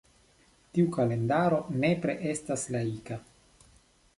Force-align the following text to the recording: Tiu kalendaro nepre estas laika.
Tiu 0.77 0.87
kalendaro 0.95 1.59
nepre 1.83 2.15
estas 2.33 2.65
laika. 2.77 3.19